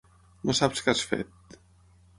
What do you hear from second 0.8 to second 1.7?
què has fet.